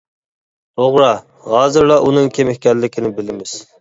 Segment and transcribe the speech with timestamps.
[0.79, 1.11] توغرا،
[1.51, 3.55] ھازىرلا ئۇنىڭ كىم ئىكەنلىكىنى بىلىمىز.